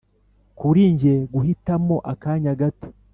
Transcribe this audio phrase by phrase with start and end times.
[0.59, 2.89] kuri njye guhitamo akanya gato